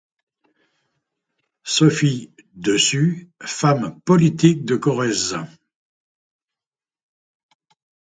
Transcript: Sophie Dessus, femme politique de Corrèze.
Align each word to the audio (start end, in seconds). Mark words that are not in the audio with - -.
Sophie 1.63 2.33
Dessus, 2.55 3.29
femme 3.45 4.01
politique 4.03 4.65
de 4.65 4.75
Corrèze. 4.75 5.37